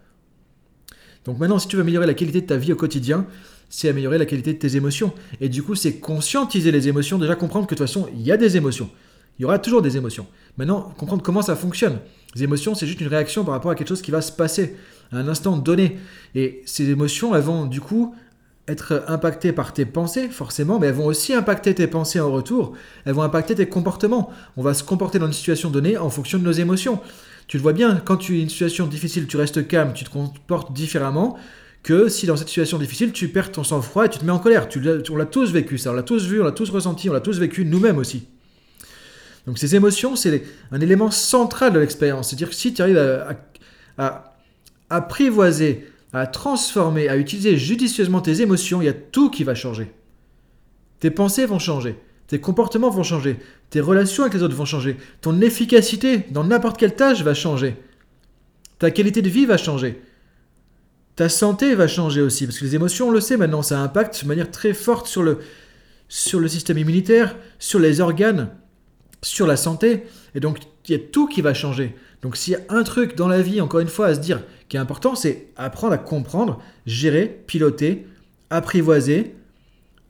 Donc 1.25 1.41
maintenant, 1.41 1.59
si 1.59 1.67
tu 1.67 1.75
veux 1.75 1.83
améliorer 1.83 2.07
la 2.07 2.15
qualité 2.15 2.43
de 2.43 2.47
ta 2.47 2.57
vie 2.57 2.73
au 2.73 2.77
quotidien, 2.77 3.27
c'est 3.69 3.89
améliorer 3.89 4.19
la 4.19 4.25
qualité 4.25 4.53
de 4.53 4.59
tes 4.61 4.77
émotions. 4.77 5.13
Et 5.41 5.49
du 5.49 5.65
coup, 5.65 5.75
c'est 5.75 5.95
conscientiser 5.95 6.71
les 6.71 6.87
émotions, 6.87 7.19
déjà 7.19 7.35
comprendre 7.35 7.67
que 7.67 7.75
de 7.75 7.79
toute 7.79 7.89
façon, 7.89 8.09
il 8.15 8.23
y 8.23 8.31
a 8.31 8.37
des 8.37 8.57
émotions. 8.57 8.89
Il 9.41 9.43
y 9.43 9.45
aura 9.47 9.59
toujours 9.59 9.83
des 9.83 9.97
émotions. 9.97 10.29
Maintenant, 10.59 10.95
comprendre 10.97 11.25
comment 11.25 11.43
ça 11.43 11.57
fonctionne. 11.57 11.99
Les 12.37 12.45
émotions, 12.45 12.77
c'est 12.77 12.87
juste 12.87 13.01
une 13.01 13.09
réaction 13.09 13.45
par 13.45 13.55
rapport 13.55 13.73
à 13.73 13.75
quelque 13.75 13.89
chose 13.89 14.03
qui 14.03 14.13
va 14.13 14.23
se 14.23 14.31
passer 14.31 14.77
à 15.11 15.17
un 15.17 15.27
instant 15.27 15.57
donné. 15.57 15.99
Et 16.37 16.63
ces 16.67 16.89
émotions, 16.89 17.35
elles 17.35 17.43
vont 17.43 17.67
du 17.67 17.81
coup 17.81 18.15
être 18.69 19.05
impactées 19.09 19.53
par 19.53 19.73
tes 19.73 19.85
pensées, 19.85 20.29
forcément, 20.29 20.79
mais 20.79 20.87
elles 20.87 20.95
vont 20.95 21.07
aussi 21.07 21.35
impacter 21.35 21.75
tes 21.75 21.87
pensées 21.87 22.21
en 22.21 22.31
retour. 22.31 22.75
Elles 23.05 23.15
vont 23.15 23.23
impacter 23.23 23.55
tes 23.55 23.69
comportements. 23.69 24.31
On 24.57 24.63
va 24.63 24.73
se 24.75 24.85
comporter 24.85 25.19
dans 25.19 25.27
une 25.27 25.33
situation 25.33 25.69
donnée 25.71 25.99
en 25.99 26.11
fonction 26.11 26.39
de 26.39 26.45
nos 26.45 26.53
émotions. 26.53 27.01
Tu 27.49 27.57
le 27.57 27.63
vois 27.63 27.73
bien, 27.73 28.01
quand 28.05 28.17
tu 28.17 28.39
es 28.39 28.43
une 28.43 28.49
situation 28.49 28.87
difficile, 28.87 29.27
tu 29.27 29.37
restes 29.37 29.67
calme, 29.67 29.93
tu 29.95 30.05
te 30.05 30.11
comportes 30.11 30.73
différemment 30.73 31.37
que 31.83 32.09
si 32.09 32.27
dans 32.27 32.37
cette 32.37 32.49
situation 32.49 32.79
difficile, 32.79 33.13
tu 33.13 33.29
perds 33.29 33.51
ton 33.51 33.65
sang-froid 33.65 34.07
et 34.07 34.09
tu 34.09 34.21
te 34.21 34.25
mets 34.25 34.31
en 34.31 34.39
colère. 34.39 34.69
Tu, 34.69 34.81
on 35.11 35.17
l'a 35.17 35.27
tous 35.27 35.51
vécu, 35.51 35.77
ça, 35.79 35.91
on 35.91 35.95
l'a 35.95 36.05
tous 36.05 36.25
vu, 36.27 36.41
on 36.41 36.45
l'a 36.45 36.53
tous 36.53 36.71
ressenti, 36.71 37.11
on 37.11 37.13
l'a 37.13 37.21
tous 37.21 37.41
vécu 37.41 37.65
nous-mêmes 37.65 37.99
aussi. 37.99 38.29
Donc 39.49 39.59
ces 39.59 39.75
émotions, 39.75 40.15
c'est 40.15 40.45
un 40.71 40.81
élément 40.81 41.11
central 41.11 41.73
de 41.73 41.81
l'expérience. 41.81 42.29
C'est-à-dire 42.29 42.51
que 42.51 42.55
si 42.55 42.73
tu 42.73 42.81
arrives 42.81 42.99
à, 42.99 43.35
à 43.99 44.37
apprivoiser 44.89 45.89
à 46.13 46.27
transformer, 46.27 47.09
à 47.09 47.17
utiliser 47.17 47.57
judicieusement 47.57 48.21
tes 48.21 48.43
émotions, 48.43 48.83
il 48.83 48.87
y 48.87 48.89
a 48.89 48.93
tout 48.93 49.31
qui 49.31 49.45
va 49.45 49.55
changer. 49.55 49.93
Tes 51.01 51.11
pensées 51.11 51.47
vont 51.47 51.59
changer, 51.59 51.97
tes 52.27 52.41
comportements 52.41 52.91
vont 52.91 53.03
changer, 53.03 53.39
tes 53.71 53.81
relations 53.81 54.25
avec 54.25 54.35
les 54.35 54.43
autres 54.43 54.55
vont 54.55 54.65
changer, 54.65 54.97
ton 55.21 55.41
efficacité 55.41 56.25
dans 56.31 56.45
n'importe 56.45 56.79
quelle 56.79 56.95
tâche 56.95 57.23
va 57.23 57.35
changer, 57.35 57.77
ta 58.79 58.91
qualité 58.91 59.23
de 59.23 59.29
vie 59.29 59.47
va 59.47 59.57
changer, 59.57 60.03
ta 61.17 61.29
santé 61.29 61.75
va 61.75 61.89
changer 61.89 62.21
aussi, 62.21 62.47
parce 62.47 62.59
que 62.59 62.65
les 62.65 62.75
émotions, 62.75 63.09
on 63.09 63.11
le 63.11 63.21
sait 63.21 63.37
maintenant, 63.37 63.63
ça 63.63 63.81
impacte 63.81 64.23
de 64.23 64.29
manière 64.29 64.51
très 64.51 64.75
forte 64.75 65.07
sur 65.07 65.23
le, 65.23 65.39
sur 66.09 66.41
le 66.41 66.49
système 66.49 66.79
immunitaire, 66.79 67.37
sur 67.59 67.79
les 67.79 68.01
organes, 68.01 68.51
sur 69.23 69.47
la 69.47 69.57
santé, 69.57 70.05
et 70.35 70.41
donc 70.41 70.59
il 70.87 70.93
y 70.93 70.95
a 70.95 70.99
tout 70.99 71.27
qui 71.27 71.41
va 71.41 71.55
changer. 71.55 71.97
Donc 72.23 72.37
s'il 72.37 72.53
y 72.53 72.57
a 72.57 72.61
un 72.69 72.83
truc 72.83 73.15
dans 73.17 73.29
la 73.29 73.43
vie, 73.43 73.61
encore 73.61 73.81
une 73.81 73.89
fois, 73.89 74.07
à 74.07 74.15
se 74.15 74.21
dire 74.21 74.43
qui 74.73 74.79
est 74.79 74.81
important, 74.81 75.15
c'est 75.15 75.49
apprendre 75.55 75.93
à 75.93 75.99
comprendre, 75.99 76.59
gérer, 76.87 77.27
piloter, 77.47 78.07
apprivoiser, 78.49 79.35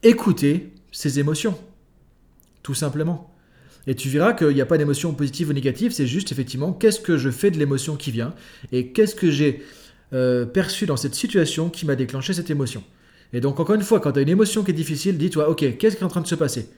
écouter 0.04 0.72
ses 0.92 1.18
émotions. 1.18 1.58
Tout 2.62 2.74
simplement. 2.74 3.34
Et 3.88 3.96
tu 3.96 4.08
verras 4.08 4.34
qu'il 4.34 4.54
n'y 4.54 4.60
a 4.60 4.66
pas 4.66 4.78
d'émotion 4.78 5.14
positive 5.14 5.48
ou 5.48 5.52
négative, 5.52 5.90
c'est 5.90 6.06
juste 6.06 6.30
effectivement 6.30 6.72
qu'est-ce 6.72 7.00
que 7.00 7.18
je 7.18 7.28
fais 7.28 7.50
de 7.50 7.58
l'émotion 7.58 7.96
qui 7.96 8.12
vient 8.12 8.36
et 8.70 8.92
qu'est-ce 8.92 9.16
que 9.16 9.32
j'ai 9.32 9.64
euh, 10.12 10.46
perçu 10.46 10.86
dans 10.86 10.96
cette 10.96 11.16
situation 11.16 11.68
qui 11.68 11.84
m'a 11.84 11.96
déclenché 11.96 12.32
cette 12.32 12.50
émotion. 12.50 12.84
Et 13.32 13.40
donc 13.40 13.58
encore 13.58 13.74
une 13.74 13.82
fois, 13.82 13.98
quand 13.98 14.12
tu 14.12 14.20
as 14.20 14.22
une 14.22 14.28
émotion 14.28 14.62
qui 14.62 14.70
est 14.70 14.74
difficile, 14.74 15.18
dis-toi, 15.18 15.48
ok, 15.50 15.76
qu'est-ce 15.76 15.96
qui 15.96 16.02
est 16.02 16.06
en 16.06 16.08
train 16.08 16.20
de 16.20 16.28
se 16.28 16.36
passer? 16.36 16.68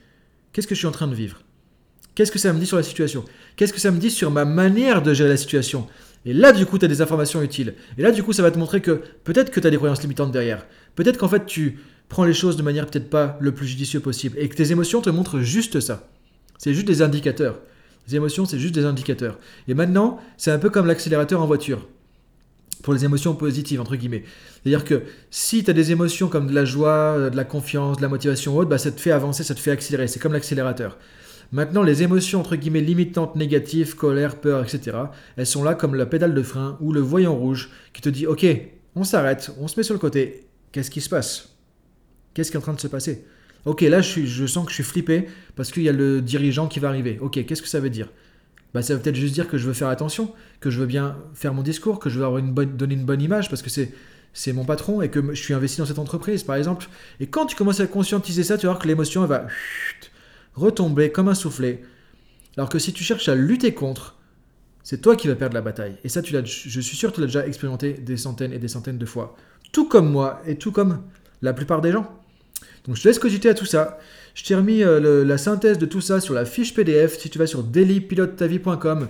Qu'est-ce 0.53 0.65
que 0.65 0.73
je 0.73 0.79
suis 0.79 0.87
en 0.87 0.91
train 0.91 1.07
de 1.07 1.13
vivre? 1.13 1.43
Qu'est-ce 2.15 2.31
que 2.31 2.39
ça 2.39 2.51
me 2.51 2.59
dit 2.59 2.65
sur 2.65 2.77
la 2.77 2.83
situation? 2.83 3.25
Qu'est-ce 3.55 3.73
que 3.73 3.79
ça 3.79 3.91
me 3.91 3.99
dit 3.99 4.09
sur 4.09 4.31
ma 4.31 4.45
manière 4.45 5.03
de 5.03 5.13
gérer 5.13 5.29
la 5.29 5.37
situation? 5.37 5.87
Et 6.25 6.33
là, 6.33 6.51
du 6.51 6.65
coup, 6.65 6.79
tu 6.79 6.85
as 6.85 6.87
des 6.87 7.01
informations 7.01 7.41
utiles. 7.41 7.75
Et 7.97 8.01
là, 8.01 8.11
du 8.11 8.23
coup, 8.23 8.33
ça 8.33 8.41
va 8.41 8.51
te 8.51 8.57
montrer 8.57 8.81
que 8.81 9.01
peut-être 9.23 9.51
que 9.51 9.59
tu 9.59 9.67
as 9.67 9.69
des 9.69 9.77
croyances 9.77 10.01
limitantes 10.01 10.31
derrière. 10.31 10.65
Peut-être 10.95 11.17
qu'en 11.17 11.27
fait, 11.27 11.45
tu 11.45 11.79
prends 12.09 12.23
les 12.23 12.33
choses 12.33 12.57
de 12.57 12.63
manière 12.63 12.87
peut-être 12.87 13.09
pas 13.09 13.37
le 13.39 13.53
plus 13.53 13.67
judicieux 13.67 13.99
possible. 13.99 14.37
Et 14.39 14.49
que 14.49 14.55
tes 14.55 14.71
émotions 14.71 15.01
te 15.01 15.09
montrent 15.09 15.39
juste 15.39 15.79
ça. 15.79 16.09
C'est 16.57 16.73
juste 16.73 16.87
des 16.87 17.01
indicateurs. 17.01 17.59
Les 18.07 18.15
émotions, 18.15 18.45
c'est 18.45 18.59
juste 18.59 18.73
des 18.73 18.85
indicateurs. 18.85 19.39
Et 19.67 19.73
maintenant, 19.73 20.19
c'est 20.37 20.51
un 20.51 20.59
peu 20.59 20.69
comme 20.69 20.87
l'accélérateur 20.87 21.41
en 21.41 21.45
voiture. 21.45 21.87
Pour 22.83 22.93
les 22.93 23.05
émotions 23.05 23.33
positives, 23.35 23.81
entre 23.81 23.95
guillemets. 23.95 24.23
C'est-à-dire 24.63 24.83
que 24.83 25.03
si 25.31 25.63
tu 25.63 25.69
as 25.69 25.73
des 25.73 25.91
émotions 25.91 26.27
comme 26.27 26.47
de 26.47 26.53
la 26.53 26.65
joie, 26.65 27.29
de 27.31 27.35
la 27.35 27.43
confiance, 27.43 27.97
de 27.97 28.01
la 28.01 28.09
motivation 28.09 28.55
haute, 28.55 28.69
bah, 28.69 28.77
ça 28.77 28.91
te 28.91 29.01
fait 29.01 29.11
avancer, 29.11 29.43
ça 29.43 29.55
te 29.55 29.59
fait 29.59 29.71
accélérer. 29.71 30.07
C'est 30.07 30.19
comme 30.19 30.33
l'accélérateur. 30.33 30.97
Maintenant, 31.51 31.83
les 31.83 32.03
émotions 32.03 32.39
entre 32.39 32.55
guillemets 32.55 32.81
limitantes, 32.81 33.35
négatives, 33.35 33.95
colère, 33.95 34.39
peur, 34.39 34.63
etc., 34.63 34.97
elles 35.37 35.45
sont 35.45 35.63
là 35.63 35.75
comme 35.75 35.95
la 35.95 36.05
pédale 36.05 36.33
de 36.33 36.43
frein 36.43 36.77
ou 36.81 36.91
le 36.91 36.99
voyant 36.99 37.35
rouge 37.35 37.69
qui 37.93 38.01
te 38.01 38.09
dit 38.09 38.27
Ok, 38.27 38.45
on 38.95 39.03
s'arrête, 39.03 39.51
on 39.59 39.67
se 39.67 39.77
met 39.77 39.83
sur 39.83 39.93
le 39.93 39.99
côté. 39.99 40.47
Qu'est-ce 40.71 40.91
qui 40.91 41.01
se 41.01 41.09
passe? 41.09 41.55
Qu'est-ce 42.33 42.51
qui 42.51 42.57
est 42.57 42.59
en 42.59 42.63
train 42.63 42.73
de 42.73 42.79
se 42.79 42.87
passer? 42.87 43.25
Ok, 43.65 43.81
là, 43.81 44.01
je, 44.01 44.45
sens 44.45 44.65
que 44.65 44.71
je 44.71 44.75
suis 44.75 44.83
flippé 44.83 45.27
parce 45.55 45.71
qu'il 45.71 45.83
y 45.83 45.89
a 45.89 45.93
le 45.93 46.21
dirigeant 46.21 46.67
qui 46.67 46.79
va 46.79 46.89
arriver. 46.89 47.17
Ok, 47.19 47.43
qu'est-ce 47.45 47.61
que 47.61 47.67
ça 47.67 47.79
veut 47.79 47.89
dire? 47.89 48.11
Bah, 48.73 48.81
Ça 48.81 48.93
veut 48.93 49.01
peut-être 49.01 49.15
juste 49.15 49.33
dire 49.33 49.47
que 49.47 49.57
je 49.57 49.65
veux 49.65 49.73
faire 49.73 49.87
attention, 49.87 50.33
que 50.59 50.69
je 50.69 50.79
veux 50.79 50.85
bien 50.85 51.17
faire 51.33 51.53
mon 51.53 51.63
discours, 51.63 51.99
que 51.99 52.09
je 52.09 52.19
veux 52.19 52.25
avoir 52.25 52.39
une 52.39 52.53
bonne, 52.53 52.77
donner 52.77 52.93
une 52.95 53.05
bonne 53.05 53.21
image 53.21 53.49
parce 53.49 53.61
que 53.61 53.69
c'est 53.69 53.93
c'est 54.35 54.51
mon 54.51 54.65
patron 54.65 55.01
et 55.01 55.09
que 55.09 55.33
je 55.33 55.41
suis 55.41 55.53
investi 55.53 55.79
dans 55.79 55.85
cette 55.85 55.97
entreprise, 55.97 56.43
par 56.43 56.57
exemple. 56.57 56.87
Et 57.21 57.27
quand 57.27 57.45
tu 57.45 57.55
commences 57.55 57.79
à 57.79 57.87
conscientiser 57.87 58.43
ça, 58.43 58.57
tu 58.57 58.65
vas 58.65 58.73
voir 58.73 58.81
que 58.81 58.87
l'émotion, 58.87 59.25
va 59.25 59.47
retomber 60.55 61.11
comme 61.11 61.27
un 61.27 61.35
soufflet. 61.35 61.83
Alors 62.57 62.69
que 62.69 62.79
si 62.79 62.93
tu 62.93 63.03
cherches 63.03 63.27
à 63.29 63.35
lutter 63.35 63.73
contre, 63.73 64.15
c'est 64.83 65.01
toi 65.01 65.15
qui 65.15 65.27
vas 65.27 65.35
perdre 65.35 65.55
la 65.55 65.61
bataille. 65.61 65.97
Et 66.03 66.09
ça, 66.09 66.21
tu 66.21 66.33
je 66.33 66.81
suis 66.81 66.97
sûr 66.97 67.09
que 67.09 67.15
tu 67.15 67.21
l'as 67.21 67.27
déjà 67.27 67.45
expérimenté 67.47 67.93
des 67.93 68.17
centaines 68.17 68.53
et 68.53 68.59
des 68.59 68.67
centaines 68.67 68.97
de 68.97 69.05
fois. 69.05 69.35
Tout 69.71 69.87
comme 69.87 70.09
moi 70.09 70.41
et 70.45 70.57
tout 70.57 70.71
comme 70.71 71.01
la 71.41 71.53
plupart 71.53 71.81
des 71.81 71.91
gens. 71.91 72.07
Donc 72.85 72.95
je 72.95 73.01
te 73.01 73.07
laisse 73.07 73.19
cogiter 73.19 73.49
à 73.49 73.53
tout 73.53 73.65
ça. 73.65 73.99
Je 74.35 74.43
t'ai 74.43 74.55
remis 74.55 74.83
euh, 74.83 75.25
la 75.25 75.37
synthèse 75.37 75.77
de 75.77 75.85
tout 75.85 76.01
ça 76.01 76.19
sur 76.19 76.33
la 76.33 76.45
fiche 76.45 76.73
PDF. 76.73 77.17
Si 77.17 77.29
tu 77.29 77.39
vas 77.39 77.47
sur 77.47 77.63
dailypilotetavie.com, 77.63 79.07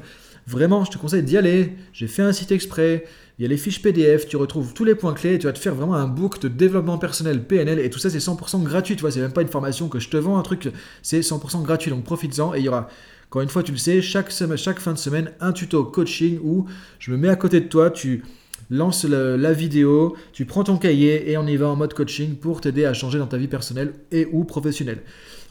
vraiment, 0.47 0.83
je 0.85 0.91
te 0.91 0.97
conseille 0.97 1.23
d'y 1.23 1.37
aller. 1.37 1.73
J'ai 1.93 2.07
fait 2.07 2.21
un 2.21 2.33
site 2.33 2.51
exprès. 2.51 3.05
Il 3.37 3.41
y 3.41 3.45
a 3.45 3.49
les 3.49 3.57
fiches 3.57 3.81
PDF, 3.81 4.27
tu 4.27 4.37
retrouves 4.37 4.73
tous 4.73 4.85
les 4.85 4.95
points 4.95 5.13
clés 5.13 5.37
tu 5.37 5.45
vas 5.45 5.51
te 5.51 5.59
faire 5.59 5.75
vraiment 5.75 5.95
un 5.95 6.07
book 6.07 6.39
de 6.39 6.47
développement 6.47 6.97
personnel 6.97 7.43
PNL 7.43 7.79
et 7.79 7.89
tout 7.89 7.99
ça 7.99 8.09
c'est 8.09 8.19
100% 8.19 8.63
gratuit, 8.63 8.95
tu 8.95 9.01
vois, 9.01 9.11
c'est 9.11 9.19
même 9.19 9.33
pas 9.33 9.41
une 9.41 9.49
formation 9.49 9.89
que 9.89 9.99
je 9.99 10.07
te 10.07 10.15
vends 10.15 10.37
un 10.37 10.41
truc, 10.41 10.71
c'est 11.01 11.19
100% 11.19 11.63
gratuit 11.63 11.91
donc 11.91 12.05
profites-en 12.05 12.55
et 12.55 12.59
il 12.59 12.63
y 12.63 12.69
aura 12.69 12.87
encore 13.25 13.41
une 13.41 13.49
fois, 13.49 13.63
tu 13.63 13.73
le 13.73 13.77
sais, 13.77 14.01
chaque, 14.01 14.31
chaque 14.55 14.79
fin 14.79 14.93
de 14.93 14.97
semaine, 14.97 15.31
un 15.41 15.51
tuto 15.51 15.83
coaching 15.83 16.39
où 16.41 16.65
je 16.99 17.11
me 17.11 17.17
mets 17.17 17.27
à 17.27 17.35
côté 17.35 17.59
de 17.59 17.67
toi, 17.67 17.89
tu 17.89 18.23
lances 18.69 19.03
la 19.03 19.51
vidéo, 19.51 20.15
tu 20.31 20.45
prends 20.45 20.63
ton 20.63 20.77
cahier 20.77 21.29
et 21.29 21.37
on 21.37 21.45
y 21.45 21.57
va 21.57 21.67
en 21.67 21.75
mode 21.75 21.93
coaching 21.93 22.35
pour 22.35 22.61
t'aider 22.61 22.85
à 22.85 22.93
changer 22.93 23.19
dans 23.19 23.27
ta 23.27 23.37
vie 23.37 23.49
personnelle 23.49 23.93
et 24.11 24.27
ou 24.31 24.45
professionnelle. 24.45 25.01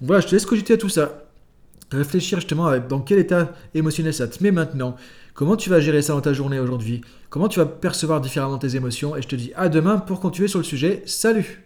Donc 0.00 0.06
voilà, 0.06 0.20
je 0.20 0.28
te 0.28 0.32
laisse 0.32 0.46
cogiter 0.46 0.72
à 0.72 0.76
tout 0.78 0.88
ça. 0.88 1.26
Réfléchir 1.94 2.38
justement 2.40 2.76
dans 2.78 3.00
quel 3.00 3.18
état 3.18 3.52
émotionnel 3.74 4.12
ça 4.12 4.26
te 4.28 4.42
met 4.42 4.50
maintenant. 4.50 4.96
Comment 5.34 5.56
tu 5.56 5.70
vas 5.70 5.80
gérer 5.80 6.02
ça 6.02 6.12
dans 6.12 6.20
ta 6.20 6.32
journée 6.32 6.58
aujourd'hui? 6.60 7.00
Comment 7.30 7.48
tu 7.48 7.58
vas 7.58 7.66
percevoir 7.66 8.20
différemment 8.20 8.58
tes 8.58 8.76
émotions? 8.76 9.16
Et 9.16 9.22
je 9.22 9.28
te 9.28 9.36
dis 9.36 9.52
à 9.56 9.68
demain 9.68 9.98
pour 9.98 10.20
continuer 10.20 10.48
sur 10.48 10.58
le 10.58 10.64
sujet. 10.64 11.02
Salut 11.06 11.64